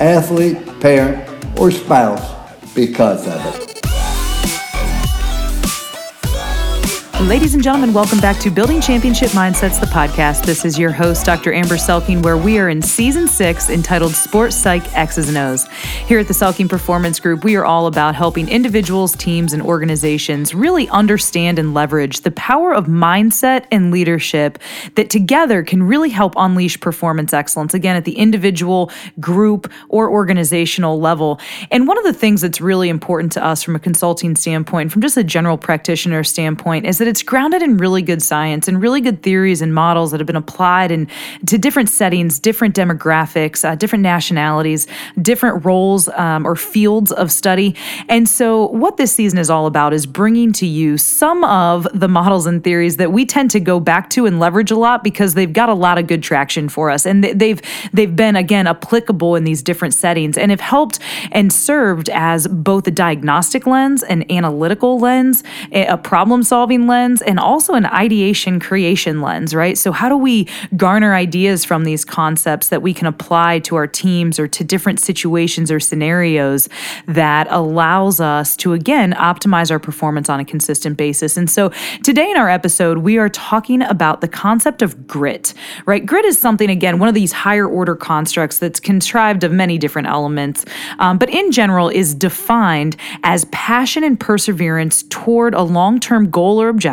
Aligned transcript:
athlete, 0.00 0.58
parent, 0.80 1.28
or 1.58 1.70
spouse 1.70 2.34
because 2.74 3.26
of 3.26 3.44
it. 3.46 3.77
Ladies 7.22 7.52
and 7.54 7.64
gentlemen, 7.64 7.92
welcome 7.92 8.20
back 8.20 8.38
to 8.38 8.48
Building 8.48 8.80
Championship 8.80 9.30
Mindsets, 9.30 9.80
the 9.80 9.86
podcast. 9.86 10.46
This 10.46 10.64
is 10.64 10.78
your 10.78 10.92
host, 10.92 11.26
Dr. 11.26 11.52
Amber 11.52 11.74
Selking, 11.74 12.22
where 12.22 12.36
we 12.36 12.58
are 12.58 12.68
in 12.68 12.80
season 12.80 13.26
six 13.26 13.68
entitled 13.68 14.12
Sports 14.12 14.54
Psych 14.54 14.96
X's 14.96 15.28
and 15.28 15.36
O's. 15.36 15.66
Here 16.06 16.20
at 16.20 16.28
the 16.28 16.32
Selking 16.32 16.68
Performance 16.68 17.18
Group, 17.18 17.42
we 17.42 17.56
are 17.56 17.64
all 17.64 17.88
about 17.88 18.14
helping 18.14 18.48
individuals, 18.48 19.16
teams, 19.16 19.52
and 19.52 19.60
organizations 19.60 20.54
really 20.54 20.88
understand 20.90 21.58
and 21.58 21.74
leverage 21.74 22.20
the 22.20 22.30
power 22.30 22.72
of 22.72 22.86
mindset 22.86 23.66
and 23.72 23.90
leadership 23.90 24.60
that 24.94 25.10
together 25.10 25.64
can 25.64 25.82
really 25.82 26.10
help 26.10 26.34
unleash 26.36 26.78
performance 26.78 27.32
excellence, 27.32 27.74
again, 27.74 27.96
at 27.96 28.04
the 28.04 28.16
individual, 28.16 28.92
group, 29.18 29.70
or 29.88 30.08
organizational 30.08 31.00
level. 31.00 31.40
And 31.72 31.88
one 31.88 31.98
of 31.98 32.04
the 32.04 32.12
things 32.12 32.42
that's 32.42 32.60
really 32.60 32.88
important 32.88 33.32
to 33.32 33.44
us 33.44 33.64
from 33.64 33.74
a 33.74 33.80
consulting 33.80 34.36
standpoint, 34.36 34.92
from 34.92 35.02
just 35.02 35.16
a 35.16 35.24
general 35.24 35.58
practitioner 35.58 36.22
standpoint, 36.22 36.86
is 36.86 36.98
that 36.98 37.07
that 37.08 37.12
it's 37.12 37.22
grounded 37.22 37.62
in 37.62 37.78
really 37.78 38.02
good 38.02 38.20
science 38.20 38.68
and 38.68 38.82
really 38.82 39.00
good 39.00 39.22
theories 39.22 39.62
and 39.62 39.74
models 39.74 40.10
that 40.10 40.20
have 40.20 40.26
been 40.26 40.36
applied 40.36 40.90
in 40.90 41.08
to 41.46 41.56
different 41.56 41.88
settings, 41.88 42.38
different 42.38 42.74
demographics, 42.74 43.64
uh, 43.64 43.74
different 43.74 44.02
nationalities, 44.02 44.86
different 45.22 45.64
roles 45.64 46.10
um, 46.10 46.46
or 46.46 46.54
fields 46.54 47.10
of 47.12 47.32
study. 47.32 47.74
And 48.10 48.28
so, 48.28 48.66
what 48.66 48.98
this 48.98 49.10
season 49.10 49.38
is 49.38 49.48
all 49.48 49.64
about 49.64 49.94
is 49.94 50.04
bringing 50.04 50.52
to 50.52 50.66
you 50.66 50.98
some 50.98 51.44
of 51.44 51.88
the 51.98 52.08
models 52.08 52.44
and 52.44 52.62
theories 52.62 52.98
that 52.98 53.10
we 53.10 53.24
tend 53.24 53.50
to 53.52 53.60
go 53.60 53.80
back 53.80 54.10
to 54.10 54.26
and 54.26 54.38
leverage 54.38 54.70
a 54.70 54.76
lot 54.76 55.02
because 55.02 55.32
they've 55.32 55.54
got 55.54 55.70
a 55.70 55.74
lot 55.74 55.96
of 55.96 56.06
good 56.06 56.22
traction 56.22 56.68
for 56.68 56.90
us, 56.90 57.06
and 57.06 57.24
they've 57.24 57.62
they've 57.94 58.14
been 58.14 58.36
again 58.36 58.66
applicable 58.66 59.34
in 59.34 59.44
these 59.44 59.62
different 59.62 59.94
settings 59.94 60.36
and 60.36 60.50
have 60.50 60.60
helped 60.60 60.98
and 61.32 61.54
served 61.54 62.10
as 62.10 62.46
both 62.48 62.86
a 62.86 62.90
diagnostic 62.90 63.66
lens, 63.66 64.02
an 64.02 64.30
analytical 64.30 64.98
lens, 64.98 65.42
a 65.72 65.96
problem 65.96 66.42
solving 66.42 66.86
lens 66.86 66.97
lens 66.98 67.22
and 67.22 67.38
also 67.38 67.74
an 67.74 67.86
ideation 67.86 68.58
creation 68.58 69.22
lens, 69.22 69.54
right? 69.54 69.78
So, 69.78 69.92
how 69.92 70.08
do 70.08 70.16
we 70.16 70.48
garner 70.76 71.14
ideas 71.14 71.64
from 71.64 71.84
these 71.84 72.04
concepts 72.04 72.68
that 72.68 72.82
we 72.82 72.92
can 72.92 73.06
apply 73.06 73.60
to 73.60 73.76
our 73.76 73.86
teams 73.86 74.38
or 74.38 74.48
to 74.48 74.64
different 74.64 74.98
situations 75.00 75.70
or 75.70 75.78
scenarios 75.80 76.68
that 77.06 77.46
allows 77.50 78.20
us 78.20 78.56
to, 78.56 78.72
again, 78.72 79.12
optimize 79.12 79.70
our 79.70 79.78
performance 79.78 80.28
on 80.28 80.40
a 80.40 80.44
consistent 80.44 80.96
basis? 80.96 81.36
And 81.36 81.48
so, 81.48 81.70
today 82.02 82.28
in 82.30 82.36
our 82.36 82.50
episode, 82.50 82.98
we 82.98 83.18
are 83.18 83.28
talking 83.28 83.82
about 83.82 84.20
the 84.20 84.28
concept 84.28 84.82
of 84.82 85.06
grit, 85.06 85.54
right? 85.86 86.04
Grit 86.04 86.24
is 86.24 86.38
something, 86.38 86.68
again, 86.68 86.98
one 86.98 87.08
of 87.08 87.14
these 87.14 87.32
higher 87.32 87.68
order 87.68 87.94
constructs 87.94 88.58
that's 88.58 88.80
contrived 88.80 89.44
of 89.44 89.52
many 89.52 89.78
different 89.78 90.08
elements, 90.08 90.64
um, 90.98 91.18
but 91.18 91.30
in 91.30 91.52
general 91.52 91.88
is 91.88 92.14
defined 92.14 92.96
as 93.22 93.44
passion 93.46 94.02
and 94.02 94.18
perseverance 94.18 95.04
toward 95.04 95.54
a 95.54 95.62
long 95.62 96.00
term 96.00 96.30
goal 96.30 96.60
or 96.60 96.68
objective 96.68 96.87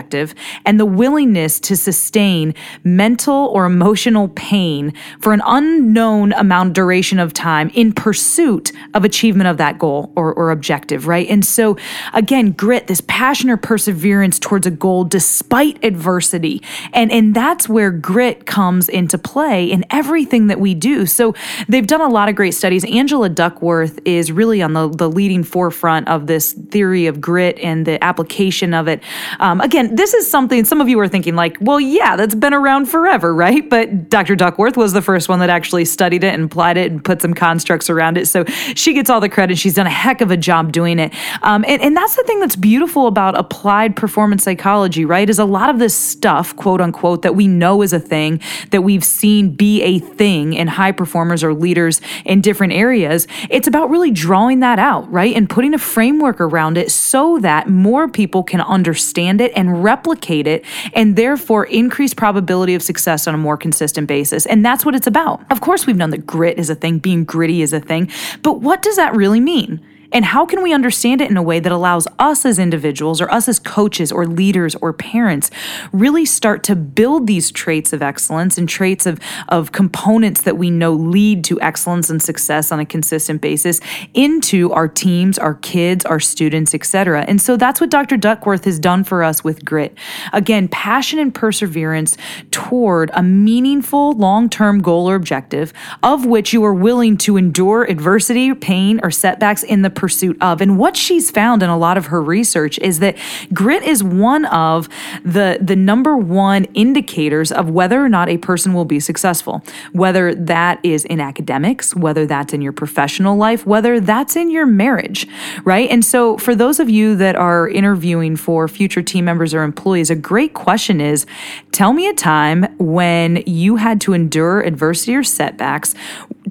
and 0.65 0.79
the 0.79 0.85
willingness 0.85 1.59
to 1.61 1.75
sustain 1.75 2.53
mental 2.83 3.47
or 3.47 3.65
emotional 3.65 4.29
pain 4.29 4.93
for 5.19 5.33
an 5.33 5.41
unknown 5.45 6.33
amount 6.33 6.73
duration 6.73 7.19
of 7.19 7.33
time 7.33 7.69
in 7.73 7.93
pursuit 7.93 8.71
of 8.93 9.05
achievement 9.05 9.47
of 9.47 9.57
that 9.57 9.79
goal 9.79 10.11
or, 10.15 10.33
or 10.33 10.51
objective, 10.51 11.07
right? 11.07 11.27
And 11.29 11.45
so, 11.45 11.77
again, 12.13 12.51
grit, 12.51 12.87
this 12.87 13.01
passion 13.07 13.49
or 13.49 13.57
perseverance 13.57 14.39
towards 14.39 14.67
a 14.67 14.71
goal 14.71 15.03
despite 15.03 15.83
adversity. 15.83 16.61
And, 16.93 17.11
and 17.11 17.35
that's 17.35 17.69
where 17.69 17.91
grit 17.91 18.45
comes 18.45 18.89
into 18.89 19.17
play 19.17 19.65
in 19.65 19.85
everything 19.89 20.47
that 20.47 20.59
we 20.59 20.73
do. 20.73 21.05
So, 21.05 21.33
they've 21.67 21.87
done 21.87 22.01
a 22.01 22.09
lot 22.09 22.29
of 22.29 22.35
great 22.35 22.53
studies. 22.53 22.85
Angela 22.85 23.29
Duckworth 23.29 23.99
is 24.05 24.31
really 24.31 24.61
on 24.61 24.73
the, 24.73 24.89
the 24.89 25.09
leading 25.09 25.43
forefront 25.43 26.07
of 26.07 26.27
this 26.27 26.53
theory 26.53 27.07
of 27.07 27.21
grit 27.21 27.57
and 27.59 27.85
the 27.85 28.03
application 28.03 28.73
of 28.73 28.87
it. 28.87 29.01
Um, 29.39 29.61
again, 29.61 29.84
again, 29.85 29.95
this 29.95 30.13
is 30.13 30.29
something 30.29 30.65
some 30.65 30.81
of 30.81 30.89
you 30.89 30.99
are 30.99 31.07
thinking, 31.07 31.35
like, 31.35 31.57
well, 31.61 31.79
yeah, 31.79 32.15
that's 32.15 32.35
been 32.35 32.53
around 32.53 32.87
forever, 32.87 33.33
right? 33.33 33.69
But 33.69 34.09
Dr. 34.09 34.35
Duckworth 34.35 34.77
was 34.77 34.93
the 34.93 35.01
first 35.01 35.29
one 35.29 35.39
that 35.39 35.49
actually 35.49 35.85
studied 35.85 36.23
it 36.23 36.33
and 36.33 36.45
applied 36.45 36.77
it 36.77 36.91
and 36.91 37.03
put 37.03 37.21
some 37.21 37.33
constructs 37.33 37.89
around 37.89 38.17
it. 38.17 38.27
So 38.27 38.45
she 38.45 38.93
gets 38.93 39.09
all 39.09 39.19
the 39.19 39.29
credit. 39.29 39.57
She's 39.57 39.75
done 39.75 39.87
a 39.87 39.91
heck 39.91 40.21
of 40.21 40.31
a 40.31 40.37
job 40.37 40.71
doing 40.71 40.99
it. 40.99 41.13
Um, 41.41 41.65
and, 41.67 41.81
and 41.81 41.95
that's 41.95 42.15
the 42.15 42.23
thing 42.23 42.39
that's 42.39 42.55
beautiful 42.55 43.07
about 43.07 43.37
applied 43.37 43.95
performance 43.95 44.43
psychology, 44.43 45.05
right? 45.05 45.29
Is 45.29 45.39
a 45.39 45.45
lot 45.45 45.69
of 45.69 45.79
this 45.79 45.95
stuff, 45.95 46.55
quote 46.55 46.81
unquote, 46.81 47.21
that 47.21 47.35
we 47.35 47.47
know 47.47 47.81
is 47.81 47.93
a 47.93 47.99
thing, 47.99 48.41
that 48.71 48.81
we've 48.81 49.03
seen 49.03 49.51
be 49.51 49.81
a 49.81 49.99
thing 49.99 50.53
in 50.53 50.67
high 50.67 50.91
performers 50.91 51.43
or 51.43 51.53
leaders 51.53 52.01
in 52.25 52.41
different 52.41 52.73
areas. 52.73 53.27
It's 53.49 53.67
about 53.67 53.89
really 53.89 54.11
drawing 54.11 54.59
that 54.61 54.79
out, 54.79 55.11
right? 55.11 55.35
And 55.35 55.49
putting 55.49 55.73
a 55.73 55.77
framework 55.77 56.39
around 56.41 56.77
it 56.77 56.91
so 56.91 57.39
that 57.39 57.69
more 57.69 58.07
people 58.07 58.43
can 58.43 58.61
understand 58.61 59.41
it 59.41 59.51
and 59.55 59.74
replicate 59.81 60.47
it 60.47 60.65
and 60.93 61.15
therefore 61.15 61.65
increase 61.65 62.13
probability 62.13 62.75
of 62.75 62.81
success 62.81 63.27
on 63.27 63.35
a 63.35 63.37
more 63.37 63.57
consistent 63.57 64.07
basis. 64.07 64.45
And 64.45 64.65
that's 64.65 64.85
what 64.85 64.95
it's 64.95 65.07
about. 65.07 65.41
Of 65.51 65.61
course, 65.61 65.85
we've 65.85 65.97
known 65.97 66.11
that 66.11 66.25
grit 66.25 66.57
is 66.57 66.69
a 66.69 66.75
thing, 66.75 66.99
being 66.99 67.25
gritty 67.25 67.61
is 67.61 67.73
a 67.73 67.79
thing, 67.79 68.09
but 68.41 68.61
what 68.61 68.81
does 68.81 68.95
that 68.95 69.15
really 69.15 69.39
mean? 69.39 69.79
And 70.15 70.23
how 70.23 70.45
can 70.45 70.63
we 70.63 70.71
understand 70.71 71.19
it 71.19 71.29
in 71.29 71.35
a 71.35 71.43
way 71.43 71.59
that 71.59 71.73
allows 71.73 72.07
us 72.19 72.45
as 72.45 72.57
individuals 72.57 73.19
or 73.19 73.29
us 73.29 73.49
as 73.49 73.59
coaches 73.59 74.13
or 74.13 74.25
leaders 74.25 74.73
or 74.75 74.93
parents 74.93 75.51
really 75.91 76.23
start 76.23 76.63
to 76.63 76.75
build 76.75 77.27
these 77.27 77.51
traits 77.51 77.91
of 77.91 78.01
excellence 78.01 78.57
and 78.57 78.69
traits 78.69 79.05
of, 79.05 79.19
of 79.49 79.73
components 79.73 80.41
that 80.43 80.57
we 80.57 80.71
know 80.71 80.93
lead 80.93 81.43
to 81.43 81.59
excellence 81.59 82.09
and 82.09 82.23
success 82.23 82.71
on 82.71 82.79
a 82.79 82.85
consistent 82.85 83.41
basis 83.41 83.81
into 84.13 84.71
our 84.71 84.87
teams, 84.87 85.37
our 85.37 85.55
kids, 85.55 86.05
our 86.05 86.21
students, 86.21 86.73
etc. 86.73 87.25
And 87.27 87.41
so 87.41 87.57
that's 87.57 87.81
what 87.81 87.89
Dr. 87.89 88.15
Duckworth 88.15 88.63
has 88.63 88.79
done 88.79 89.03
for 89.03 89.21
us 89.21 89.43
with 89.43 89.65
grit. 89.65 89.97
Again, 90.31 90.69
passion 90.69 91.19
and 91.19 91.35
perseverance 91.35 92.15
toward 92.51 93.11
a 93.13 93.21
meaningful 93.21 94.13
long-term 94.13 94.81
goal 94.81 95.09
or 95.09 95.15
objective 95.15 95.73
of 96.03 96.25
which 96.25 96.53
you 96.53 96.63
are 96.63 96.73
willing 96.73 97.17
to 97.17 97.35
endure 97.35 97.83
adversity, 97.83 98.53
pain, 98.53 99.01
or 99.03 99.11
setbacks 99.11 99.61
in 99.61 99.81
the 99.81 99.89
pursuit 100.05 100.37
of. 100.39 100.61
And 100.61 100.77
what 100.77 100.95
she's 100.95 101.31
found 101.31 101.63
in 101.63 101.69
a 101.71 101.75
lot 101.75 101.97
of 101.97 102.05
her 102.07 102.21
research 102.21 102.77
is 102.77 102.99
that 102.99 103.17
grit 103.51 103.81
is 103.81 104.03
one 104.03 104.45
of 104.45 104.87
the, 105.23 105.57
the 105.59 105.75
number 105.75 106.15
one 106.15 106.65
indicators 106.75 107.51
of 107.51 107.71
whether 107.71 108.05
or 108.05 108.07
not 108.07 108.29
a 108.29 108.37
person 108.37 108.75
will 108.75 108.85
be 108.85 108.99
successful, 108.99 109.63
whether 109.93 110.35
that 110.35 110.79
is 110.83 111.05
in 111.05 111.19
academics, 111.19 111.95
whether 111.95 112.27
that's 112.27 112.53
in 112.53 112.61
your 112.61 112.71
professional 112.71 113.35
life, 113.35 113.65
whether 113.65 113.99
that's 113.99 114.35
in 114.35 114.51
your 114.51 114.67
marriage, 114.67 115.27
right? 115.63 115.89
And 115.89 116.05
so, 116.05 116.37
for 116.37 116.53
those 116.53 116.79
of 116.79 116.87
you 116.87 117.15
that 117.15 117.35
are 117.35 117.67
interviewing 117.67 118.35
for 118.35 118.67
future 118.67 119.01
team 119.01 119.25
members 119.25 119.55
or 119.55 119.63
employees, 119.63 120.11
a 120.11 120.15
great 120.15 120.53
question 120.53 121.01
is 121.01 121.25
tell 121.71 121.93
me 121.93 122.07
a 122.07 122.13
time 122.13 122.63
when 122.77 123.41
you 123.47 123.77
had 123.77 123.99
to 124.01 124.13
endure 124.13 124.61
adversity 124.61 125.15
or 125.15 125.23
setbacks 125.23 125.95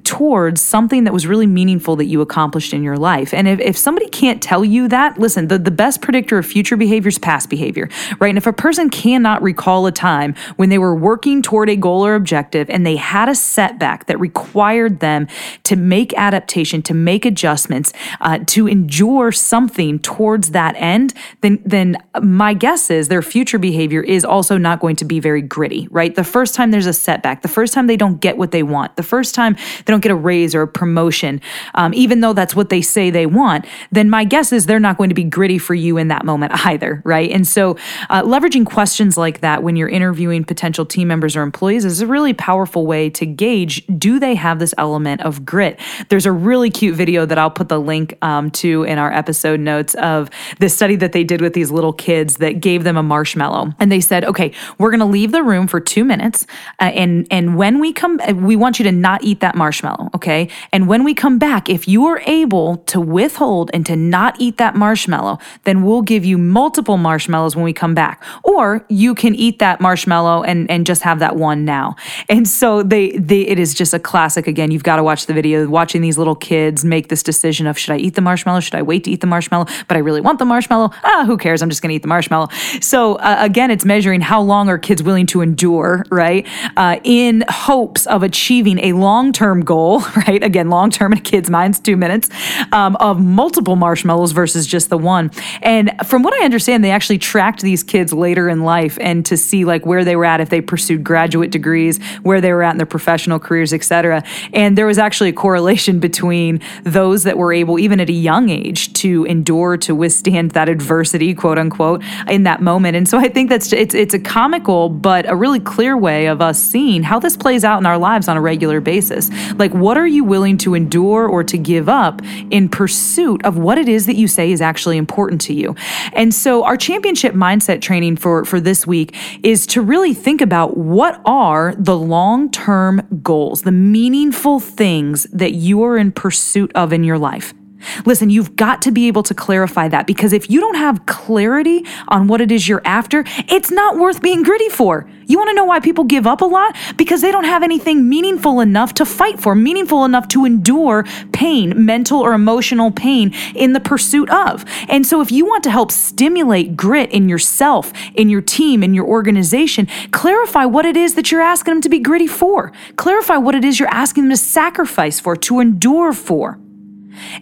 towards 0.04 0.60
something 0.60 1.04
that 1.04 1.12
was 1.12 1.26
really 1.26 1.46
meaningful 1.46 1.96
that 1.96 2.04
you 2.04 2.20
accomplished 2.20 2.74
in 2.74 2.82
your 2.82 2.96
life. 2.96 3.32
And 3.32 3.48
if, 3.48 3.58
if 3.60 3.76
somebody 3.76 4.08
can't 4.08 4.42
tell 4.42 4.64
you 4.64 4.86
that, 4.88 5.18
listen, 5.18 5.48
the, 5.48 5.58
the 5.58 5.70
best 5.70 6.02
predictor 6.02 6.36
of 6.36 6.44
future 6.44 6.76
behavior 6.76 7.08
is 7.08 7.18
past 7.18 7.48
behavior, 7.48 7.88
right? 8.20 8.28
And 8.28 8.38
if 8.38 8.46
a 8.46 8.52
person 8.52 8.90
cannot 8.90 9.42
recall 9.42 9.86
a 9.86 9.92
time 9.92 10.34
when 10.56 10.68
they 10.68 10.78
were 10.78 10.94
working 10.94 11.40
toward 11.40 11.70
a 11.70 11.76
goal 11.76 12.04
or 12.04 12.14
objective 12.14 12.68
and 12.68 12.86
they 12.86 12.96
had 12.96 13.28
a 13.28 13.34
setback 13.34 14.06
that 14.06 14.20
required 14.20 15.00
them 15.00 15.26
to 15.64 15.74
make 15.74 16.12
adaptation, 16.14 16.82
to 16.82 16.94
make 16.94 17.24
adjustments, 17.24 17.92
uh, 18.20 18.38
to 18.46 18.68
endure 18.68 19.32
something 19.32 19.98
towards 19.98 20.50
that 20.50 20.74
end, 20.76 21.14
then, 21.40 21.62
then 21.64 21.96
my 22.22 22.52
guess 22.52 22.90
is 22.90 23.08
their 23.08 23.22
future 23.22 23.58
behavior 23.58 24.02
is 24.02 24.24
also 24.24 24.58
not 24.58 24.80
going 24.80 24.96
to 24.96 25.04
be 25.04 25.18
very 25.18 25.40
gritty, 25.40 25.88
right? 25.90 26.14
The 26.14 26.24
first 26.24 26.54
time 26.54 26.72
there's 26.72 26.86
a 26.86 26.92
setback, 26.92 27.40
the 27.40 27.48
first 27.48 27.72
time 27.72 27.86
they 27.86 27.96
don't 27.96 28.20
get 28.20 28.36
what 28.36 28.50
they 28.50 28.62
want, 28.62 28.96
the 28.96 29.02
first 29.02 29.34
time 29.34 29.56
they 29.86 29.93
don't 29.94 30.00
get 30.00 30.12
a 30.12 30.16
raise 30.16 30.54
or 30.54 30.62
a 30.62 30.68
promotion, 30.68 31.40
um, 31.74 31.94
even 31.94 32.20
though 32.20 32.32
that's 32.32 32.56
what 32.56 32.68
they 32.68 32.82
say 32.82 33.10
they 33.10 33.26
want, 33.26 33.64
then 33.92 34.10
my 34.10 34.24
guess 34.24 34.52
is 34.52 34.66
they're 34.66 34.80
not 34.80 34.98
going 34.98 35.08
to 35.08 35.14
be 35.14 35.24
gritty 35.24 35.58
for 35.58 35.74
you 35.74 35.96
in 35.96 36.08
that 36.08 36.24
moment 36.24 36.52
either, 36.66 37.00
right? 37.04 37.30
And 37.30 37.46
so, 37.46 37.76
uh, 38.10 38.22
leveraging 38.22 38.66
questions 38.66 39.16
like 39.16 39.40
that 39.40 39.62
when 39.62 39.76
you're 39.76 39.88
interviewing 39.88 40.44
potential 40.44 40.84
team 40.84 41.08
members 41.08 41.36
or 41.36 41.42
employees 41.42 41.84
is 41.84 42.00
a 42.00 42.06
really 42.06 42.34
powerful 42.34 42.86
way 42.86 43.08
to 43.10 43.24
gauge 43.24 43.86
do 43.98 44.18
they 44.18 44.34
have 44.34 44.58
this 44.58 44.74
element 44.78 45.20
of 45.20 45.44
grit? 45.44 45.78
There's 46.08 46.26
a 46.26 46.32
really 46.32 46.70
cute 46.70 46.96
video 46.96 47.24
that 47.26 47.38
I'll 47.38 47.50
put 47.50 47.68
the 47.68 47.78
link 47.78 48.18
um, 48.22 48.50
to 48.52 48.82
in 48.82 48.98
our 48.98 49.12
episode 49.12 49.60
notes 49.60 49.94
of 49.94 50.28
this 50.58 50.74
study 50.74 50.96
that 50.96 51.12
they 51.12 51.22
did 51.22 51.40
with 51.40 51.52
these 51.52 51.70
little 51.70 51.92
kids 51.92 52.38
that 52.38 52.60
gave 52.60 52.82
them 52.82 52.96
a 52.96 53.02
marshmallow. 53.02 53.72
And 53.78 53.92
they 53.92 54.00
said, 54.00 54.24
okay, 54.24 54.52
we're 54.78 54.90
going 54.90 55.00
to 55.00 55.06
leave 55.06 55.30
the 55.30 55.42
room 55.42 55.68
for 55.68 55.80
two 55.80 56.04
minutes. 56.04 56.46
Uh, 56.80 56.84
and, 56.84 57.28
and 57.30 57.56
when 57.56 57.78
we 57.78 57.92
come, 57.92 58.18
we 58.42 58.56
want 58.56 58.78
you 58.78 58.84
to 58.84 58.92
not 58.92 59.22
eat 59.22 59.40
that 59.40 59.54
marshmallow. 59.54 59.83
Okay. 60.14 60.48
And 60.72 60.88
when 60.88 61.04
we 61.04 61.14
come 61.14 61.38
back, 61.38 61.68
if 61.68 61.86
you 61.88 62.06
are 62.06 62.20
able 62.26 62.78
to 62.86 63.00
withhold 63.00 63.70
and 63.74 63.84
to 63.86 63.96
not 63.96 64.36
eat 64.40 64.56
that 64.58 64.74
marshmallow, 64.74 65.38
then 65.64 65.82
we'll 65.84 66.02
give 66.02 66.24
you 66.24 66.38
multiple 66.38 66.96
marshmallows 66.96 67.56
when 67.56 67.64
we 67.64 67.72
come 67.72 67.94
back. 67.94 68.22
Or 68.42 68.84
you 68.88 69.14
can 69.14 69.34
eat 69.34 69.58
that 69.58 69.80
marshmallow 69.80 70.42
and, 70.44 70.70
and 70.70 70.86
just 70.86 71.02
have 71.02 71.18
that 71.18 71.36
one 71.36 71.64
now. 71.64 71.96
And 72.28 72.48
so 72.48 72.82
they, 72.82 73.10
they, 73.16 73.42
it 73.42 73.58
is 73.58 73.74
just 73.74 73.94
a 73.94 73.98
classic. 73.98 74.46
Again, 74.46 74.70
you've 74.70 74.84
got 74.84 74.96
to 74.96 75.02
watch 75.02 75.26
the 75.26 75.34
video, 75.34 75.68
watching 75.68 76.02
these 76.02 76.18
little 76.18 76.34
kids 76.34 76.84
make 76.84 77.08
this 77.08 77.22
decision 77.22 77.66
of 77.66 77.78
should 77.78 77.92
I 77.92 77.98
eat 77.98 78.14
the 78.14 78.20
marshmallow? 78.20 78.60
Should 78.60 78.74
I 78.74 78.82
wait 78.82 79.04
to 79.04 79.10
eat 79.10 79.20
the 79.20 79.26
marshmallow? 79.26 79.66
But 79.88 79.96
I 79.96 80.00
really 80.00 80.20
want 80.20 80.38
the 80.38 80.44
marshmallow. 80.44 80.90
Ah, 81.02 81.24
who 81.26 81.36
cares? 81.36 81.62
I'm 81.62 81.68
just 81.68 81.82
going 81.82 81.90
to 81.90 81.96
eat 81.96 82.02
the 82.02 82.08
marshmallow. 82.08 82.48
So 82.80 83.16
uh, 83.16 83.36
again, 83.40 83.70
it's 83.70 83.84
measuring 83.84 84.20
how 84.20 84.40
long 84.40 84.68
are 84.68 84.78
kids 84.78 85.02
willing 85.02 85.26
to 85.26 85.40
endure, 85.40 86.04
right? 86.10 86.46
Uh, 86.76 86.98
in 87.04 87.44
hopes 87.48 88.06
of 88.06 88.22
achieving 88.22 88.78
a 88.78 88.92
long 88.92 89.32
term 89.32 89.62
goal, 89.62 89.73
right? 90.28 90.42
Again, 90.42 90.70
long 90.70 90.90
term 90.90 91.12
in 91.12 91.18
a 91.18 91.20
kid's 91.20 91.50
mind's 91.50 91.80
two 91.80 91.96
minutes 91.96 92.30
um, 92.72 92.96
of 92.96 93.20
multiple 93.20 93.76
marshmallows 93.76 94.32
versus 94.32 94.66
just 94.66 94.90
the 94.90 94.98
one. 94.98 95.30
And 95.62 95.92
from 96.06 96.22
what 96.22 96.34
I 96.34 96.44
understand, 96.44 96.84
they 96.84 96.90
actually 96.90 97.18
tracked 97.18 97.62
these 97.62 97.82
kids 97.82 98.12
later 98.12 98.48
in 98.48 98.62
life 98.62 98.98
and 99.00 99.24
to 99.26 99.36
see 99.36 99.64
like 99.64 99.86
where 99.86 100.04
they 100.04 100.16
were 100.16 100.24
at 100.24 100.40
if 100.40 100.50
they 100.50 100.60
pursued 100.60 101.04
graduate 101.04 101.50
degrees, 101.50 101.98
where 102.22 102.40
they 102.40 102.52
were 102.52 102.62
at 102.62 102.72
in 102.72 102.76
their 102.78 102.86
professional 102.86 103.38
careers, 103.38 103.72
et 103.72 103.84
cetera. 103.84 104.22
And 104.52 104.78
there 104.78 104.86
was 104.86 104.98
actually 104.98 105.30
a 105.30 105.34
correlation 105.34 106.00
between 106.00 106.60
those 106.84 107.24
that 107.24 107.36
were 107.36 107.52
able, 107.52 107.78
even 107.78 108.00
at 108.00 108.08
a 108.08 108.12
young 108.12 108.48
age, 108.48 108.92
to 108.94 109.24
endure, 109.24 109.76
to 109.78 109.94
withstand 109.94 110.52
that 110.52 110.68
adversity, 110.68 111.34
quote 111.34 111.58
unquote, 111.58 112.02
in 112.28 112.44
that 112.44 112.62
moment. 112.62 112.96
And 112.96 113.08
so 113.08 113.18
I 113.18 113.28
think 113.28 113.48
that's 113.50 113.72
it's 113.72 113.94
it's 113.94 114.14
a 114.14 114.18
comical 114.18 114.88
but 114.88 115.28
a 115.28 115.36
really 115.36 115.60
clear 115.60 115.96
way 115.96 116.26
of 116.26 116.40
us 116.40 116.58
seeing 116.58 117.02
how 117.02 117.18
this 117.18 117.36
plays 117.36 117.64
out 117.64 117.78
in 117.78 117.86
our 117.86 117.98
lives 117.98 118.28
on 118.28 118.36
a 118.36 118.40
regular 118.40 118.80
basis. 118.80 119.30
Like 119.54 119.63
what 119.72 119.96
are 119.96 120.06
you 120.06 120.24
willing 120.24 120.58
to 120.58 120.74
endure 120.74 121.26
or 121.26 121.42
to 121.44 121.56
give 121.56 121.88
up 121.88 122.20
in 122.50 122.68
pursuit 122.68 123.44
of 123.44 123.56
what 123.56 123.78
it 123.78 123.88
is 123.88 124.06
that 124.06 124.16
you 124.16 124.28
say 124.28 124.52
is 124.52 124.60
actually 124.60 124.96
important 124.96 125.40
to 125.42 125.54
you? 125.54 125.74
And 126.12 126.34
so 126.34 126.64
our 126.64 126.76
championship 126.76 127.34
mindset 127.34 127.80
training 127.80 128.16
for 128.16 128.44
for 128.44 128.60
this 128.60 128.86
week 128.86 129.14
is 129.42 129.66
to 129.68 129.80
really 129.80 130.14
think 130.14 130.40
about 130.40 130.76
what 130.76 131.20
are 131.24 131.74
the 131.78 131.96
long-term 131.96 133.20
goals, 133.22 133.62
the 133.62 133.72
meaningful 133.72 134.60
things 134.60 135.24
that 135.32 135.52
you 135.52 135.82
are 135.84 135.96
in 135.96 136.12
pursuit 136.12 136.70
of 136.74 136.92
in 136.92 137.04
your 137.04 137.18
life. 137.18 137.54
Listen, 138.04 138.30
you've 138.30 138.56
got 138.56 138.82
to 138.82 138.90
be 138.90 139.08
able 139.08 139.22
to 139.24 139.34
clarify 139.34 139.88
that 139.88 140.06
because 140.06 140.32
if 140.32 140.50
you 140.50 140.60
don't 140.60 140.76
have 140.76 141.06
clarity 141.06 141.84
on 142.08 142.26
what 142.26 142.40
it 142.40 142.50
is 142.50 142.68
you're 142.68 142.82
after, 142.84 143.24
it's 143.48 143.70
not 143.70 143.98
worth 143.98 144.22
being 144.22 144.42
gritty 144.42 144.68
for. 144.68 145.08
You 145.26 145.38
want 145.38 145.48
to 145.48 145.54
know 145.54 145.64
why 145.64 145.80
people 145.80 146.04
give 146.04 146.26
up 146.26 146.40
a 146.40 146.44
lot? 146.44 146.76
Because 146.96 147.20
they 147.20 147.30
don't 147.30 147.44
have 147.44 147.62
anything 147.62 148.08
meaningful 148.08 148.60
enough 148.60 148.94
to 148.94 149.06
fight 149.06 149.40
for, 149.40 149.54
meaningful 149.54 150.04
enough 150.04 150.28
to 150.28 150.44
endure 150.44 151.04
pain, 151.32 151.84
mental 151.84 152.20
or 152.20 152.32
emotional 152.32 152.90
pain 152.90 153.32
in 153.54 153.72
the 153.72 153.80
pursuit 153.80 154.28
of. 154.30 154.64
And 154.88 155.06
so, 155.06 155.20
if 155.20 155.32
you 155.32 155.46
want 155.46 155.64
to 155.64 155.70
help 155.70 155.90
stimulate 155.90 156.76
grit 156.76 157.10
in 157.10 157.28
yourself, 157.28 157.92
in 158.14 158.28
your 158.28 158.42
team, 158.42 158.82
in 158.82 158.94
your 158.94 159.06
organization, 159.06 159.88
clarify 160.10 160.64
what 160.64 160.84
it 160.84 160.96
is 160.96 161.14
that 161.14 161.30
you're 161.30 161.40
asking 161.40 161.74
them 161.74 161.80
to 161.82 161.88
be 161.88 161.98
gritty 161.98 162.26
for. 162.26 162.72
Clarify 162.96 163.36
what 163.36 163.54
it 163.54 163.64
is 163.64 163.78
you're 163.78 163.88
asking 163.88 164.24
them 164.24 164.30
to 164.30 164.36
sacrifice 164.36 165.20
for, 165.20 165.36
to 165.36 165.60
endure 165.60 166.12
for. 166.12 166.58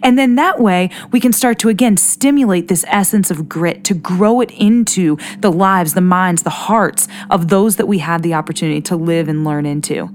And 0.01 0.17
then 0.17 0.35
that 0.35 0.59
way, 0.59 0.89
we 1.11 1.19
can 1.19 1.33
start 1.33 1.59
to 1.59 1.69
again 1.69 1.97
stimulate 1.97 2.67
this 2.67 2.85
essence 2.87 3.31
of 3.31 3.49
grit 3.49 3.83
to 3.85 3.93
grow 3.93 4.41
it 4.41 4.51
into 4.51 5.17
the 5.39 5.51
lives, 5.51 5.93
the 5.93 6.01
minds, 6.01 6.43
the 6.43 6.49
hearts 6.49 7.07
of 7.29 7.49
those 7.49 7.75
that 7.77 7.87
we 7.87 7.99
had 7.99 8.23
the 8.23 8.33
opportunity 8.33 8.81
to 8.81 8.95
live 8.95 9.27
and 9.27 9.43
learn 9.43 9.65
into. 9.65 10.09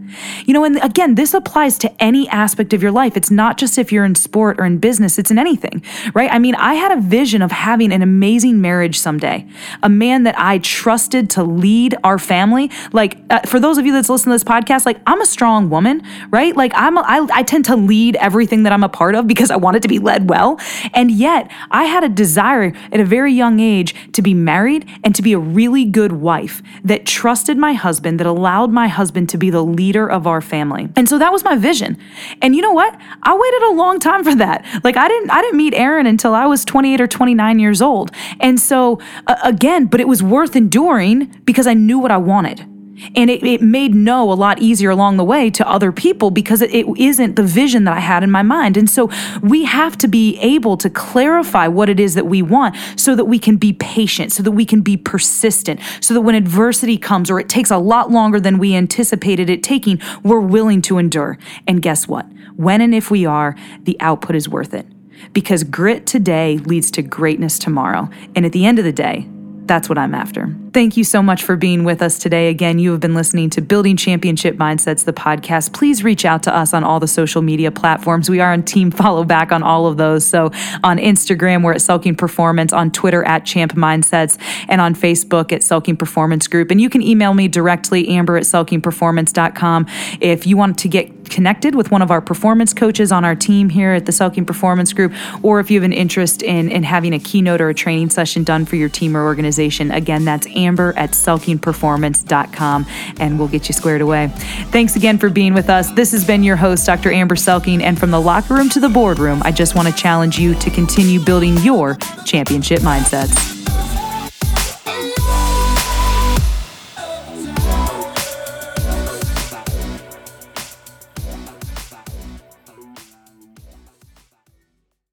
You 0.47 0.55
know, 0.55 0.65
and 0.65 0.83
again, 0.83 1.15
this 1.15 1.35
applies 1.35 1.79
to 1.79 2.03
any 2.03 2.29
aspect 2.29 2.73
of 2.73 2.83
your 2.83 2.93
life. 2.93 3.17
It's 3.17 3.31
not 3.31 3.59
just 3.59 3.79
if 3.79 3.93
you're 3.93 4.05
in 4.05 4.15
sport 4.15 4.59
or 4.61 4.65
in 4.65 4.79
business, 4.79 5.19
it's 5.19 5.31
in 5.31 5.39
anything, 5.39 5.83
right? 6.15 6.31
I 6.33 6.39
mean, 6.39 6.55
I 6.55 6.75
had 6.75 6.93
a 6.93 7.01
vision 7.01 7.43
of 7.43 7.53
having 7.53 7.93
an 7.93 8.03
amazing 8.03 8.61
marriage 8.61 8.99
someday, 8.99 9.47
a 9.83 9.89
man 9.89 10.25
that 10.25 10.39
I 10.39 10.59
trusted 10.59 11.31
to 11.31 11.43
lead 11.43 11.97
our 12.05 12.19
family. 12.19 12.71
Like, 12.93 13.19
uh, 13.31 13.41
for 13.41 13.61
those 13.61 13.79
of 13.79 13.87
you 13.87 13.93
that's 13.93 14.09
listening 14.09 14.39
to 14.39 14.45
this 14.45 14.51
podcast, 14.51 14.87
like, 14.87 14.99
I'm 15.07 15.21
a 15.21 15.27
strong 15.27 15.71
woman, 15.71 16.03
right? 16.31 16.57
Like, 16.57 16.73
I'm, 16.75 16.97
a, 16.97 17.01
I, 17.01 17.27
I 17.33 17.43
tend 17.43 17.65
to 17.67 17.77
lead 17.77 18.17
everything 18.17 18.63
that 18.65 18.73
I'm 18.73 18.85
a 18.85 18.89
part 18.89 19.15
of 19.15 19.27
because 19.27 19.48
because 19.49 19.63
I 19.63 19.65
wanted 19.65 19.83
to 19.83 19.89
be 19.89 19.99
led 19.99 20.29
well. 20.29 20.61
And 20.93 21.11
yet, 21.11 21.51
I 21.71 21.85
had 21.85 22.05
a 22.05 22.09
desire 22.09 22.73
at 22.93 23.01
a 23.01 23.05
very 23.05 23.33
young 23.33 23.61
age 23.61 23.95
to 24.13 24.23
be 24.23 24.35
married 24.35 24.87
and 25.03 25.15
to 25.15 25.23
be 25.23 25.33
a 25.33 25.39
really 25.39 25.85
good 25.85 26.13
wife 26.13 26.63
that 26.85 27.07
trusted 27.07 27.57
my 27.57 27.73
husband, 27.73 28.21
that 28.21 28.27
allowed 28.27 28.71
my 28.71 28.89
husband 28.89 29.29
to 29.31 29.39
be 29.39 29.51
the 29.51 29.63
leader 29.63 30.09
of 30.09 30.27
our 30.27 30.41
family. 30.41 30.89
And 30.97 31.09
so 31.09 31.19
that 31.19 31.33
was 31.33 31.45
my 31.45 31.57
vision. 31.57 31.97
And 32.43 32.55
you 32.55 32.63
know 32.63 32.73
what? 32.73 32.95
I 33.23 33.35
waited 33.35 33.63
a 33.63 33.73
long 33.73 33.99
time 33.99 34.23
for 34.23 34.35
that. 34.35 34.65
Like 34.85 34.97
I 34.97 35.09
didn't 35.09 35.31
I 35.31 35.41
didn't 35.41 35.57
meet 35.57 35.75
Aaron 35.75 36.07
until 36.07 36.35
I 36.35 36.47
was 36.47 36.65
28 36.65 37.01
or 37.01 37.07
29 37.07 37.59
years 37.59 37.81
old. 37.81 38.11
And 38.41 38.61
so 38.61 39.01
uh, 39.27 39.37
again, 39.43 39.87
but 39.87 40.01
it 40.01 40.09
was 40.09 40.23
worth 40.23 40.57
enduring 40.57 41.27
because 41.45 41.67
I 41.67 41.75
knew 41.75 41.99
what 41.99 42.11
I 42.11 42.19
wanted. 42.19 42.67
And 43.15 43.31
it, 43.31 43.43
it 43.45 43.63
made 43.63 43.95
no 43.95 44.31
a 44.31 44.35
lot 44.35 44.61
easier 44.61 44.91
along 44.91 45.17
the 45.17 45.25
way 45.25 45.51
to 45.51 45.69
other 45.69 45.93
people 45.93 46.31
because 46.31 46.63
it, 46.63 46.73
it 46.75 46.87
isn't 46.99 47.37
the 47.37 47.43
vision 47.43 47.85
that 47.85 47.97
I 47.97 48.01
had 48.01 48.23
in 48.23 48.31
my 48.31 48.43
mind. 48.43 48.77
And 48.77 48.89
so 48.89 49.11
we 49.43 49.65
have 49.65 49.97
to 49.99 50.09
be 50.09 50.39
able 50.39 50.77
to 50.79 50.91
clarify 50.91 51.69
what 51.69 51.89
it 51.89 52.01
is 52.01 52.15
that 52.15 52.27
we 52.27 52.43
want 52.43 52.77
so 52.97 53.15
that 53.15 53.27
we 53.27 53.39
can 53.39 53.57
be 53.57 53.73
patient, 53.73 54.33
so 54.33 54.43
that 54.43 54.53
we 54.53 54.65
can 54.65 54.83
be 54.83 54.97
persistent, 54.97 55.81
so 56.01 56.15
that 56.15 56.23
when 56.23 56.35
adversity 56.35 56.99
comes 56.99 57.31
or 57.31 57.41
it 57.41 57.49
takes 57.49 57.71
a 57.71 57.79
lot 57.79 58.11
longer 58.11 58.41
than 58.41 58.59
we 58.59 58.75
anticipated 58.75 59.49
it 59.51 59.63
taking, 59.63 60.01
we're 60.23 60.41
willing 60.41 60.83
to 60.83 60.99
endure. 60.99 61.39
And 61.67 61.83
guess 61.83 62.09
what? 62.09 62.27
When 62.57 62.81
and 62.81 62.95
if 62.95 63.11
we 63.11 63.25
are, 63.25 63.55
the 63.83 63.97
output 64.01 64.35
is 64.35 64.49
worth 64.49 64.75
it. 64.75 64.87
Because 65.33 65.65
grit 65.65 66.07
today 66.07 66.59
leads 66.59 66.91
to 66.93 67.03
greatness 67.03 67.59
tomorrow. 67.59 68.09
And 68.35 68.47
at 68.47 68.53
the 68.53 68.67
end 68.67 68.79
of 68.79 68.85
the 68.85 68.93
day, 68.93 69.29
that's 69.69 69.89
what 69.89 69.99
I'm 69.99 70.15
after. 70.15 70.55
Thank 70.73 70.97
you 70.97 71.05
so 71.05 71.23
much 71.23 71.43
for 71.43 71.57
being 71.57 71.85
with 71.85 72.03
us 72.03 72.19
today. 72.19 72.49
Again, 72.49 72.79
you 72.79 72.91
have 72.93 73.01
been 73.01 73.15
listening 73.15 73.51
to 73.51 73.61
Building 73.61 73.97
Championship 73.97 74.57
Mindsets, 74.57 75.05
the 75.05 75.13
podcast. 75.13 75.73
Please 75.73 76.03
reach 76.03 76.25
out 76.25 76.43
to 76.45 76.55
us 76.55 76.75
on 76.75 76.85
all 76.85 77.01
the 77.01 77.09
social 77.09 77.43
media 77.43 77.71
platforms. 77.71 78.29
We 78.29 78.41
are 78.41 78.53
on 78.53 78.63
Team 78.63 78.91
Follow 78.91 79.25
Back 79.25 79.53
on 79.53 79.63
all 79.63 79.87
of 79.87 79.97
those. 79.97 80.27
So 80.27 80.47
on 80.83 80.99
Instagram, 80.99 81.63
we're 81.65 81.73
at 81.73 81.81
Selking 81.81 82.17
Performance, 82.17 82.73
on 82.73 82.91
Twitter 82.91 83.25
at 83.25 83.45
Champ 83.45 83.75
Mindsets, 83.75 84.39
and 84.69 84.81
on 84.81 84.95
Facebook 84.95 85.53
at 85.53 85.61
Selking 85.61 85.99
Performance 85.99 86.47
Group. 86.49 86.71
And 86.71 86.81
you 86.81 86.91
can 86.91 87.03
email 87.03 87.35
me 87.35 87.49
directly, 87.49 88.09
amber 88.09 88.37
at 88.37 88.45
selkingperformance.com, 88.45 89.87
if 90.21 90.47
you 90.47 90.57
want 90.57 90.79
to 90.79 90.89
get 90.89 91.18
connected 91.29 91.75
with 91.75 91.91
one 91.91 92.03
of 92.03 92.11
our 92.11 92.21
performance 92.21 92.73
coaches 92.73 93.13
on 93.13 93.25
our 93.25 93.35
team 93.35 93.69
here 93.69 93.93
at 93.93 94.07
the 94.07 94.13
Selking 94.13 94.47
Performance 94.47 94.93
Group, 94.93 95.13
or 95.43 95.61
if 95.61 95.71
you 95.71 95.79
have 95.81 95.85
an 95.85 95.93
interest 95.93 96.43
in, 96.43 96.71
in 96.71 96.83
having 96.83 97.13
a 97.13 97.19
keynote 97.19 97.61
or 97.61 97.69
a 97.69 97.75
training 97.75 98.11
session 98.11 98.45
done 98.45 98.65
for 98.65 98.77
your 98.77 98.89
team 98.89 99.17
or 99.17 99.25
organization. 99.25 99.91
Again, 99.91 100.25
that's 100.25 100.47
amber 100.49 100.93
at 100.97 101.11
selkingperformance.com, 101.11 102.87
and 103.21 103.39
we'll 103.39 103.49
get 103.49 103.69
you 103.69 103.75
squared 103.75 104.01
away. 104.01 104.29
Thanks 104.71 104.97
again 104.97 105.19
for 105.19 105.29
being 105.29 105.55
with 105.55 105.71
us. 105.71 105.91
This 105.93 106.13
has 106.13 106.25
been 106.25 106.43
your 106.43 106.57
host, 106.57 106.87
Dr. 106.87 107.13
Amber 107.13 107.37
Selking, 107.37 107.83
and 107.83 107.99
from 107.99 108.11
the 108.11 108.21
locker 108.21 108.55
room 108.55 108.69
to 108.71 108.81
the 108.81 108.89
boardroom, 108.89 109.43
I 109.45 109.53
just 109.53 109.75
want 109.75 109.89
to 109.89 109.95
challenge 109.95 110.39
you 110.39 110.55
to 110.55 110.71
continue 110.71 111.21
building 111.25 111.57
your 111.59 111.97
championship 112.25 112.81
mindsets. 112.81 113.58